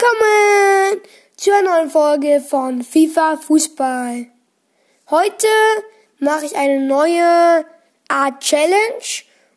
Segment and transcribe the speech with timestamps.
[0.00, 1.00] Willkommen
[1.36, 4.26] zu einer neuen Folge von FIFA Fußball.
[5.10, 5.48] Heute
[6.18, 7.64] mache ich eine neue
[8.06, 9.02] Art Challenge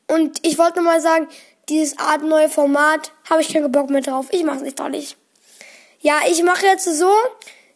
[0.07, 1.27] und ich wollte mal sagen,
[1.69, 4.27] dieses Art neue Format habe ich keinen Bock mehr drauf.
[4.31, 5.15] Ich mache es nicht doch nicht.
[5.99, 7.13] Ja, ich mache jetzt so,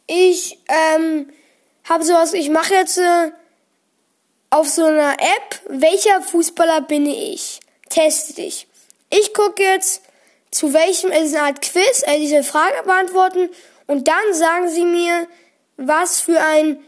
[0.08, 1.30] ich ähm,
[1.88, 3.32] habe sowas, ich mache jetzt äh,
[4.50, 7.60] auf so einer App, welcher Fußballer bin ich?
[7.90, 8.68] Teste dich.
[9.12, 10.02] Ich gucke jetzt
[10.56, 13.50] zu welchem, ist eine Art Quiz, äh, diese Frage beantworten
[13.88, 15.28] und dann sagen sie mir,
[15.76, 16.82] was für ein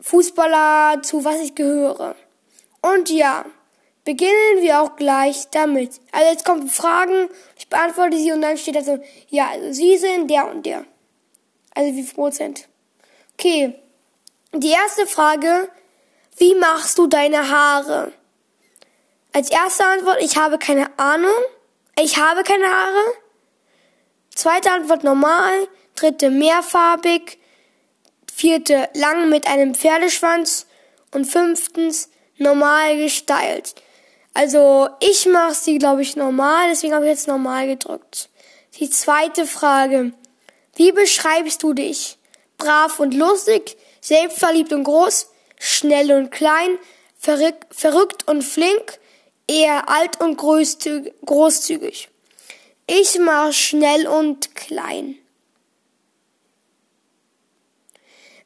[0.00, 2.14] Fußballer, zu was ich gehöre.
[2.82, 3.44] Und ja,
[4.04, 6.00] beginnen wir auch gleich damit.
[6.12, 9.98] Also jetzt kommen Fragen, ich beantworte sie und dann steht da so, ja, also sie
[9.98, 10.84] sind der und der.
[11.74, 12.68] Also wie viel Prozent.
[13.32, 13.74] Okay,
[14.52, 15.68] die erste Frage,
[16.36, 18.12] wie machst du deine Haare?
[19.32, 21.42] Als erste Antwort, ich habe keine Ahnung.
[22.02, 23.04] Ich habe keine Haare.
[24.34, 25.68] Zweite Antwort normal.
[25.96, 27.38] Dritte mehrfarbig.
[28.34, 30.66] Vierte lang mit einem Pferdeschwanz.
[31.12, 33.74] Und fünftens normal gestylt.
[34.32, 36.70] Also ich mache sie, glaube ich, normal.
[36.70, 38.30] Deswegen habe ich jetzt normal gedrückt.
[38.78, 40.12] Die zweite Frage.
[40.76, 42.16] Wie beschreibst du dich?
[42.56, 46.78] Brav und lustig, selbstverliebt und groß, schnell und klein,
[47.18, 48.99] verrückt und flink,
[49.50, 52.08] eher alt und großzügig.
[52.86, 55.16] Ich mach schnell und klein.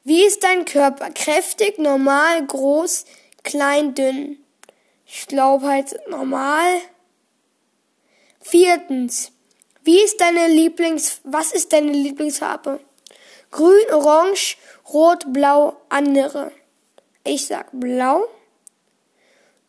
[0.03, 1.11] Wie ist dein Körper?
[1.11, 3.05] Kräftig, normal, groß,
[3.43, 4.39] klein, dünn.
[5.07, 6.81] Ich glaube halt normal.
[8.41, 9.33] Viertens.
[9.83, 12.81] Wie ist deine Lieblings, was ist deine Lieblingsfarbe?
[13.51, 14.57] Grün, orange,
[14.93, 16.53] rot, blau, andere.
[17.25, 18.27] Ich sag blau.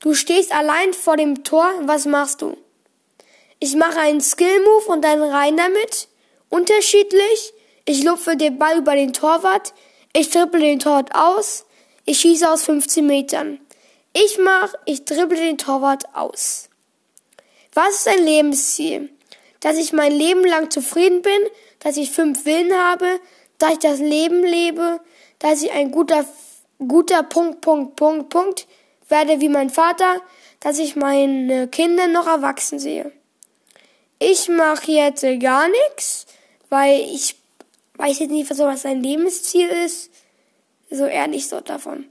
[0.05, 2.55] Du stehst allein vor dem Tor, was machst du?
[3.57, 6.09] Ich mache einen Skill-Move und dann rein damit.
[6.49, 7.53] Unterschiedlich.
[7.85, 9.73] Ich lupfe den Ball über den Torwart.
[10.13, 11.65] Ich dribble den Torwart aus.
[12.05, 13.59] Ich schieße aus 15 Metern.
[14.13, 16.69] Ich mach, ich dribble den Torwart aus.
[17.73, 19.09] Was ist ein Lebensziel?
[19.59, 21.41] Dass ich mein Leben lang zufrieden bin,
[21.79, 23.19] dass ich fünf Willen habe,
[23.57, 24.99] dass ich das Leben lebe,
[25.39, 26.27] dass ich ein guter,
[26.77, 28.67] guter Punkt, Punkt, Punkt, Punkt
[29.09, 30.21] werde wie mein Vater,
[30.59, 33.11] dass ich meine Kinder noch erwachsen sehe.
[34.19, 36.25] Ich mache jetzt gar nichts,
[36.69, 37.35] weil ich
[37.97, 40.09] weiß jetzt nicht, was sein Lebensziel ist.
[40.89, 42.05] So ehrlich so davon.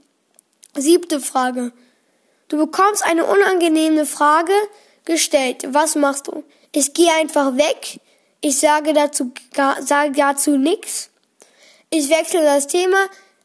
[0.75, 1.71] Siebte Frage.
[2.47, 4.53] Du bekommst eine unangenehme Frage
[5.05, 5.63] gestellt.
[5.69, 6.43] Was machst du?
[6.71, 7.99] Ich gehe einfach weg.
[8.41, 9.31] Ich sage dazu,
[9.81, 11.09] sage dazu nichts.
[11.89, 12.97] Ich wechsle das Thema.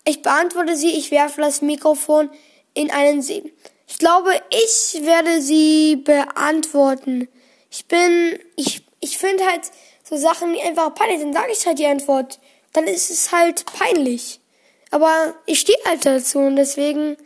[0.05, 0.91] Ich beantworte sie.
[0.91, 2.31] Ich werfe das Mikrofon
[2.75, 3.53] in einen See.
[3.87, 7.29] Ich glaube, ich werde sie beantworten.
[7.71, 9.63] Ich bin, ich, ich finde halt
[10.05, 12.39] so Sachen einfach peinlich, dann sage ich halt die Antwort.
[12.73, 14.41] Dann ist es halt peinlich.
[14.91, 17.17] Aber ich stehe halt dazu und deswegen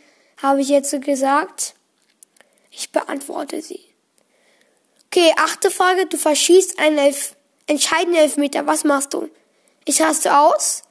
[0.43, 1.75] habe ich jetzt so gesagt,
[2.71, 3.81] ich beantworte sie.
[5.07, 8.67] Okay, achte Frage, du verschießt einen Elf entscheidenden Elfmeter.
[8.67, 9.31] Was machst du?
[9.85, 10.83] Ich raste aus,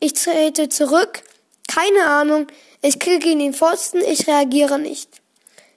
[0.00, 1.22] ich trete zurück,
[1.68, 2.46] keine Ahnung,
[2.82, 5.08] ich klicke gegen den Pfosten, ich reagiere nicht.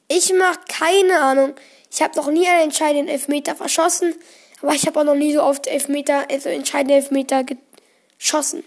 [0.07, 1.55] Ich mache keine Ahnung.
[1.91, 4.16] Ich habe noch nie einen entscheidenden Elfmeter verschossen,
[4.61, 7.45] aber ich habe auch noch nie so oft Elfmeter, also entscheidende Elfmeter
[8.17, 8.63] geschossen.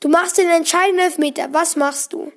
[0.00, 1.48] Du machst den entscheidenden Elfmeter.
[1.52, 2.32] Was machst du?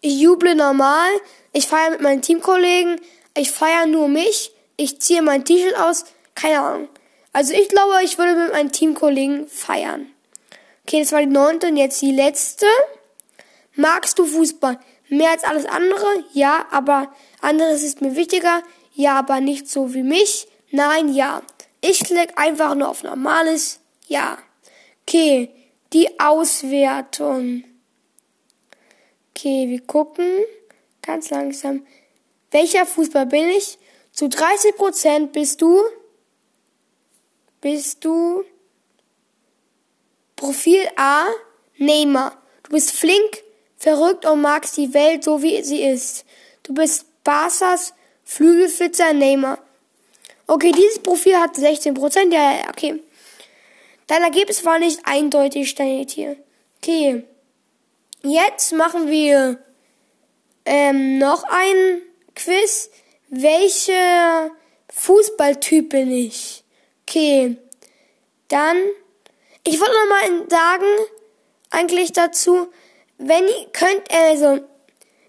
[0.00, 1.10] Ich juble normal.
[1.52, 3.00] Ich feiere mit meinen Teamkollegen.
[3.36, 4.52] Ich feiere nur mich.
[4.76, 6.04] Ich ziehe mein T-Shirt aus.
[6.36, 6.88] Keine Ahnung.
[7.32, 10.06] Also ich glaube, ich würde mit meinen Teamkollegen feiern.
[10.86, 12.66] Okay, das war die neunte und jetzt die letzte.
[13.78, 14.76] Magst du Fußball
[15.08, 16.24] mehr als alles andere?
[16.32, 18.64] Ja, aber anderes ist mir wichtiger.
[18.92, 20.48] Ja, aber nicht so wie mich.
[20.72, 21.42] Nein, ja.
[21.80, 23.78] Ich klicke einfach nur auf normales.
[24.08, 24.36] Ja.
[25.02, 25.50] Okay,
[25.92, 27.62] die Auswertung.
[29.30, 30.26] Okay, wir gucken
[31.00, 31.86] ganz langsam.
[32.50, 33.78] Welcher Fußball bin ich?
[34.10, 35.80] Zu 30 Prozent bist du,
[37.60, 38.42] bist du
[40.34, 41.26] Profil A,
[41.76, 42.42] Neymar.
[42.64, 43.44] Du bist flink,
[43.78, 46.24] verrückt und magst die Welt so wie sie ist.
[46.64, 47.94] Du bist Barca's
[48.24, 49.58] Flügelflitzer Neymar.
[50.46, 52.32] Okay, dieses Profil hat 16%.
[52.32, 53.02] Ja, ja, okay.
[54.06, 56.36] Dein Ergebnis war nicht eindeutig, steht hier.
[56.82, 57.24] Okay.
[58.22, 59.58] Jetzt machen wir
[60.64, 62.02] ähm, noch ein
[62.34, 62.90] Quiz.
[63.28, 64.50] Welcher
[64.90, 66.64] Fußballtyp bin ich?
[67.06, 67.56] Okay.
[68.48, 68.78] Dann,
[69.64, 70.86] ich wollte noch mal sagen,
[71.70, 72.68] eigentlich dazu,
[73.18, 74.60] wenn ihr könnt, also,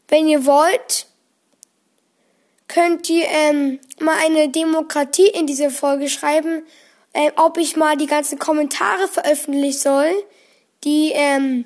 [0.07, 1.07] wenn ihr wollt,
[2.67, 6.63] könnt ihr ähm, mal eine Demokratie in diese Folge schreiben.
[7.13, 10.23] äh, ob ich mal die ganzen Kommentare veröffentlichen soll,
[10.83, 11.65] die ähm,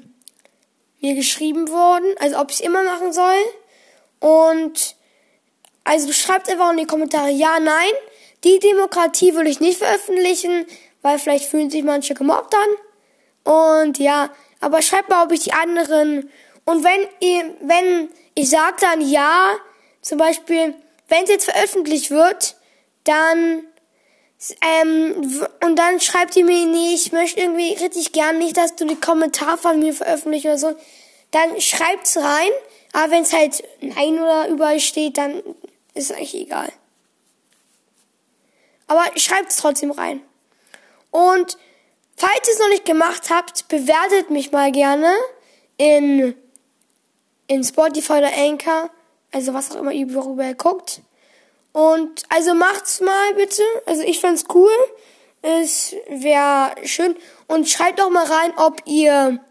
[1.02, 3.36] mir geschrieben wurden, also ob ich es immer machen soll.
[4.20, 4.96] Und
[5.84, 7.92] also schreibt einfach in die Kommentare ja, nein.
[8.44, 10.66] Die Demokratie würde ich nicht veröffentlichen,
[11.02, 13.84] weil vielleicht fühlen sich manche gemobbt an.
[13.84, 14.30] Und ja,
[14.64, 16.30] aber schreibt mal, ob ich die anderen.
[16.66, 19.56] Und wenn ihr, wenn ich sage dann ja,
[20.02, 20.74] zum Beispiel,
[21.10, 22.56] wenn es jetzt veröffentlicht wird,
[23.04, 23.64] dann
[24.62, 28.86] ähm, und dann schreibt ihr mir, nee, ich möchte irgendwie richtig gern nicht, dass du
[28.86, 30.76] die Kommentare von mir veröffentlicht oder so.
[31.32, 32.52] Dann schreibt's rein.
[32.94, 35.42] Aber wenn es halt Nein oder überall steht, dann
[35.94, 36.72] ist es eigentlich egal.
[38.88, 40.22] Aber schreibt's trotzdem rein.
[41.10, 41.58] Und
[42.16, 45.14] falls ihr es noch nicht gemacht habt, bewertet mich mal gerne
[45.78, 46.36] in,
[47.48, 48.90] in Spotify oder Anchor.
[49.32, 51.02] Also was auch immer ihr worüber guckt.
[51.72, 53.64] Und also macht's mal bitte.
[53.86, 54.72] Also ich find's cool.
[55.42, 57.16] Es wäre schön.
[57.48, 59.44] Und schreibt doch mal rein, ob ihr,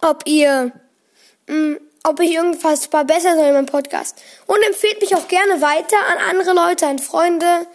[0.00, 0.72] ob ihr,
[1.48, 4.20] mh, mm, ob ich irgendwas verbessern soll in meinem Podcast.
[4.46, 7.66] Und empfehlt mich auch gerne weiter an andere Leute, an Freunde.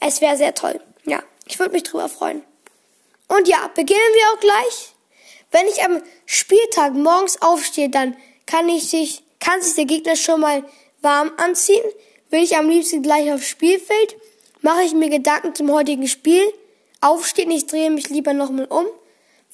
[0.00, 0.80] Es wäre sehr toll.
[1.04, 2.42] Ja, ich würde mich drüber freuen.
[3.28, 4.94] Und ja, beginnen wir auch gleich.
[5.50, 8.16] Wenn ich am Spieltag morgens aufstehe, dann
[8.46, 10.64] kann ich sich, kann sich der Gegner schon mal
[11.00, 11.84] warm anziehen.
[12.30, 14.16] Will ich am liebsten gleich aufs Spielfeld,
[14.60, 16.42] mache ich mir Gedanken zum heutigen Spiel,
[17.00, 18.86] aufstehen, ich drehe mich lieber nochmal um,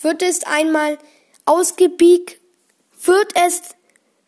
[0.00, 0.99] wird es einmal
[1.44, 2.41] ausgiebig,
[3.05, 3.62] wird es,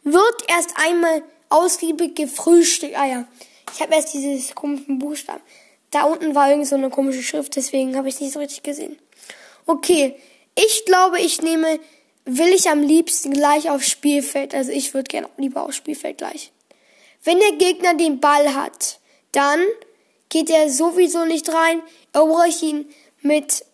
[0.02, 2.96] wird erst einmal ausgiebig gefrühstückt.
[2.96, 3.28] Ah ja,
[3.74, 5.42] ich habe erst dieses komischen Buchstaben.
[5.90, 8.96] Da unten war irgend so eine komische Schrift, deswegen habe ich nicht so richtig gesehen.
[9.66, 10.14] Okay,
[10.54, 11.80] ich glaube, ich nehme,
[12.24, 14.54] will ich am liebsten gleich aufs Spielfeld.
[14.54, 16.52] Also ich würde gerne lieber aufs Spielfeld gleich.
[17.24, 19.00] Wenn der Gegner den Ball hat,
[19.32, 19.60] dann
[20.28, 21.82] geht er sowieso nicht rein,
[22.12, 22.88] erobere ich ihn
[23.20, 23.64] mit,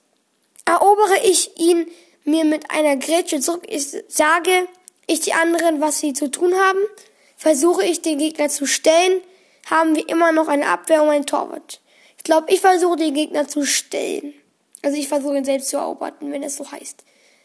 [0.64, 1.86] erobere ich ihn
[2.24, 3.64] mir mit einer Grätsche zurück.
[3.68, 4.68] Ich sage
[5.06, 6.78] ich die anderen, was sie zu tun haben,
[7.36, 9.20] versuche ich den Gegner zu stellen,
[9.70, 11.80] haben wir immer noch eine Abwehr und ein Torwart.
[12.16, 14.34] Ich glaube, ich versuche den Gegner zu stellen.
[14.82, 17.04] Also ich versuche ihn selbst zu erobern, wenn es so heißt.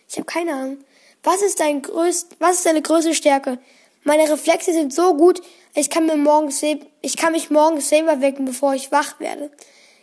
[0.09, 0.77] Ich habe keine Ahnung.
[1.23, 3.59] Was ist dein größt, was ist deine größte Stärke?
[4.03, 5.41] Meine Reflexe sind so gut,
[5.73, 9.51] ich kann mir morgens, ich kann mich morgens selber wecken, bevor ich wach werde.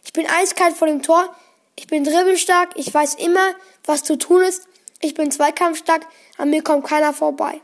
[0.04, 1.34] Ich bin eiskalt vor dem Tor.
[1.76, 2.70] Ich bin dribbelstark.
[2.76, 3.54] Ich weiß immer,
[3.84, 4.62] was zu tun ist.
[5.00, 6.06] Ich bin zweikampfstark.
[6.36, 7.60] An mir kommt keiner vorbei.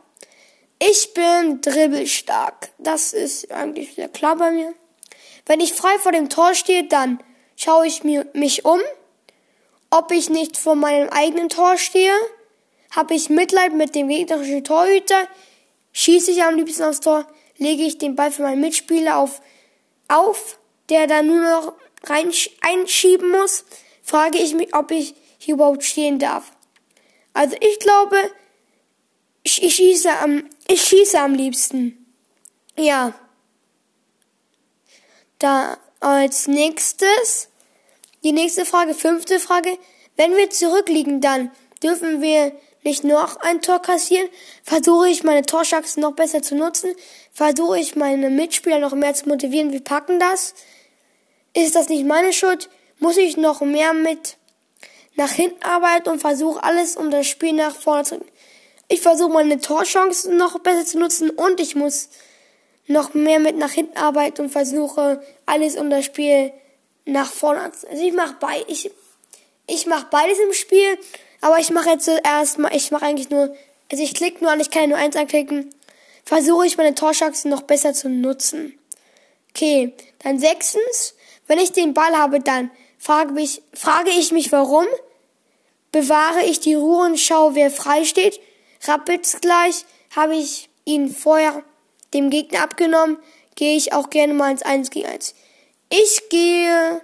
[0.79, 2.71] Ich bin dribbelstark.
[2.79, 4.75] Das ist eigentlich sehr klar bei mir.
[5.47, 7.23] Wenn ich frei vor dem Tor stehe, dann
[7.57, 8.81] schaue ich mir, mich um.
[9.91, 12.15] Ob ich nicht vor meinem eigenen Tor stehe,
[12.93, 15.29] habe ich Mitleid mit dem gegnerischen Torhüter.
[15.93, 17.27] Schieße ich am liebsten aufs Tor,
[17.59, 19.41] lege ich den Ball für meinen Mitspieler auf,
[20.09, 20.59] auf,
[20.89, 21.73] der dann nur noch
[22.05, 23.65] rein, einschieben muss,
[24.03, 26.53] frage ich mich, ob ich hier überhaupt stehen darf.
[27.33, 28.17] Also ich glaube,
[29.43, 32.15] ich, ich schieße am, ich schieße am liebsten.
[32.77, 33.15] Ja.
[35.39, 37.50] Da als nächstes,
[38.23, 39.79] die nächste Frage, fünfte Frage.
[40.17, 41.51] Wenn wir zurückliegen, dann
[41.83, 42.53] dürfen wir
[42.83, 44.29] nicht noch ein Tor kassieren?
[44.63, 46.95] Versuche ich meine Torchancen noch besser zu nutzen?
[47.33, 49.73] Versuche ich meine Mitspieler noch mehr zu motivieren?
[49.73, 50.55] Wir packen das?
[51.55, 52.69] Ist das nicht meine Schuld?
[52.99, 54.37] Muss ich noch mehr mit
[55.17, 58.31] nach hinten arbeiten und versuche alles, um das Spiel nach vorne zu bringen?
[58.89, 62.09] Ich versuche meine Torchancen noch besser zu nutzen und ich muss
[62.89, 66.53] noch mehr mit nach hinten arbeiten und versuche alles, um das Spiel
[67.11, 67.61] nach vorne.
[67.63, 68.91] Also ich mache bei, ich,
[69.67, 70.99] ich mache beides im Spiel
[71.41, 73.55] aber ich mache jetzt erstmal, ich mache eigentlich nur,
[73.91, 75.75] also ich klicke nur an, ich kann nur eins anklicken.
[76.25, 78.79] Versuche ich meine Torchancen noch besser zu nutzen.
[79.51, 81.15] Okay, dann sechstens,
[81.47, 84.87] wenn ich den Ball habe, dann frage, mich, frage ich mich warum.
[85.93, 88.39] Bewahre ich die Ruhe und schaue, wer frei steht.
[88.87, 91.65] Rapids gleich habe ich ihn vorher
[92.15, 93.19] dem Gegner abgenommen,
[93.57, 95.35] gehe ich auch gerne mal ins 1 gegen 1.
[95.93, 97.03] Ich gehe,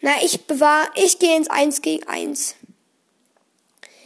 [0.00, 2.56] na, ich bewahre, ich gehe ins 1 gegen 1.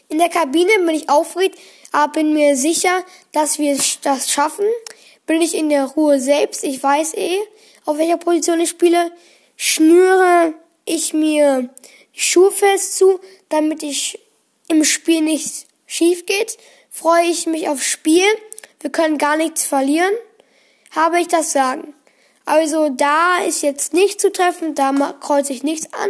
[0.09, 1.59] In der Kabine bin ich aufgeregt,
[1.93, 4.67] aber bin mir sicher, dass wir das schaffen.
[5.25, 7.39] Bin ich in der Ruhe selbst, ich weiß eh,
[7.87, 9.11] auf welcher Position ich spiele,
[9.57, 10.53] schnüre
[10.85, 11.71] ich mir
[12.15, 14.19] die Schuhe fest zu, damit ich
[14.69, 16.59] im Spiel nichts schief geht.
[16.91, 18.27] Freue ich mich aufs Spiel.
[18.81, 20.13] Wir können gar nichts verlieren.
[20.91, 21.95] Habe ich das Sagen.
[22.47, 26.09] Also da ist jetzt nicht zu treffen, da kreuze ich nichts an.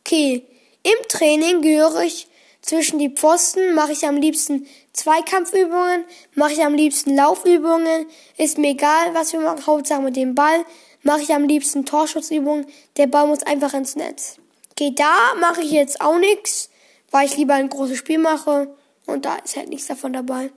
[0.00, 0.44] Okay,
[0.82, 2.28] im Training gehöre ich
[2.66, 8.70] zwischen die Pfosten mache ich am liebsten Zweikampfübungen, mache ich am liebsten Laufübungen, ist mir
[8.70, 10.64] egal, was wir machen, Hauptsache mit dem Ball,
[11.04, 14.38] mache ich am liebsten Torschutzübungen, der Ball muss einfach ins Netz.
[14.72, 16.68] Okay, da mache ich jetzt auch nichts,
[17.12, 18.74] weil ich lieber ein großes Spiel mache
[19.06, 20.50] und da ist halt nichts davon dabei.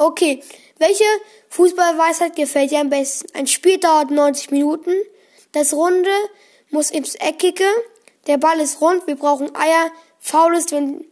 [0.00, 0.42] Okay,
[0.78, 1.04] welche
[1.50, 3.28] Fußballweisheit gefällt dir am besten?
[3.36, 4.94] Ein Spiel dauert 90 Minuten,
[5.52, 6.08] das Runde
[6.70, 7.66] muss ins Eckige,
[8.26, 11.04] der Ball ist rund, wir brauchen Eier, faul ist, wenn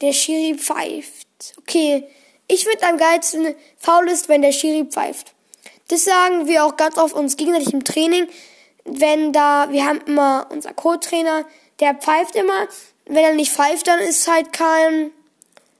[0.00, 1.26] der Schiri pfeift.
[1.58, 2.06] Okay,
[2.46, 5.32] ich finde am geilsten faul ist, wenn der Schiri pfeift.
[5.88, 8.28] Das sagen wir auch ganz oft uns gegenseitig im Training,
[8.84, 11.46] wenn da, wir haben immer unser Co-Trainer,
[11.80, 12.68] der pfeift immer.
[13.06, 15.10] Wenn er nicht pfeift, dann ist halt kein,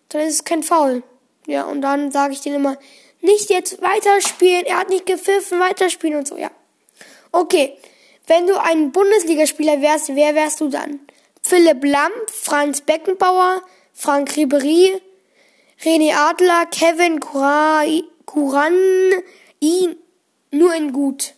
[0.08, 1.04] dann ist es kein Foul.
[1.46, 2.76] Ja, und dann sage ich denen immer,
[3.20, 6.50] nicht jetzt weiterspielen, er hat nicht gepfiffen, weiterspielen und so, ja.
[7.32, 7.76] Okay,
[8.26, 11.00] wenn du ein Bundesligaspieler wärst, wer wärst du dann?
[11.42, 13.62] Philipp Lamm, Franz Beckenbauer,
[13.92, 15.00] Frank Ribery,
[15.82, 19.12] René Adler, Kevin Kuran,
[19.62, 19.96] I,
[20.50, 21.34] nur in gut.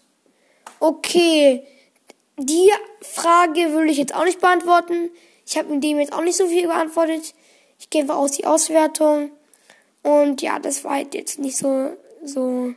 [0.81, 1.67] Okay,
[2.37, 2.71] die
[3.03, 5.11] Frage würde ich jetzt auch nicht beantworten.
[5.45, 7.35] Ich habe mit dem jetzt auch nicht so viel beantwortet.
[7.79, 9.31] Ich gehe aus die Auswertung.
[10.09, 12.73] Und ja, das war halt jetzt nicht so, so,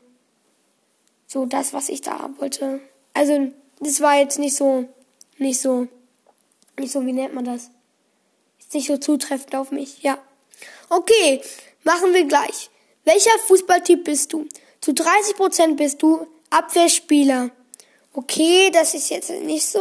[1.27, 2.81] so das, was ich da wollte.
[3.13, 4.89] Also, das war jetzt nicht so,
[5.38, 5.88] nicht so,
[6.77, 7.69] nicht so, wie nennt man das?
[8.59, 10.17] Ist nicht so zutreffend auf mich, ja.
[10.89, 11.39] Okay,
[11.85, 12.69] machen wir gleich.
[13.05, 14.45] Welcher Fußballtyp bist du?
[14.81, 17.51] Zu 30% bist du Abwehrspieler.
[18.11, 19.79] Okay, das ist jetzt nicht so.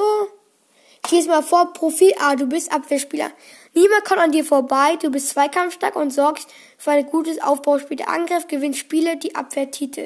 [1.05, 3.33] Ich lese mal vor, Profil A, du bist Abwehrspieler.
[3.75, 6.49] Niemand kommt an dir vorbei, du bist zweikampfstark und sorgst
[6.87, 7.99] ein gutes Aufbauspiel.
[7.99, 10.05] Der Angriff gewinnt Spiele, die Abwehrtitel.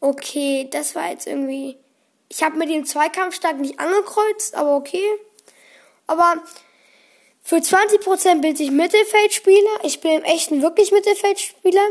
[0.00, 1.78] Okay, das war jetzt irgendwie...
[2.28, 5.06] Ich habe mit dem Zweikampfstark nicht angekreuzt, aber okay.
[6.06, 6.42] Aber
[7.42, 9.84] für 20% bin ich Mittelfeldspieler.
[9.84, 11.86] Ich bin im echten wirklich Mittelfeldspieler.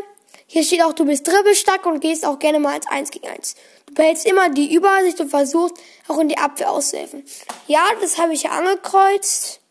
[0.47, 3.55] Hier steht auch, du bist dribbelstark und gehst auch gerne mal ins 1 gegen 1.
[3.85, 5.75] Du behältst immer die Übersicht und versuchst
[6.07, 7.23] auch in die Abwehr auszuhelfen.
[7.67, 9.61] Ja, das habe ich ja angekreuzt.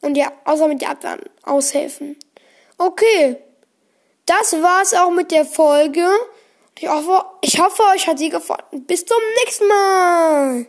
[0.00, 2.16] Und ja, außer mit der Abwehr aushelfen.
[2.78, 3.43] Okay.
[4.26, 6.06] Das war's auch mit der Folge.
[6.78, 8.62] Ich hoffe, ich hoffe, euch hat sie gefallen.
[8.86, 10.66] Bis zum nächsten Mal.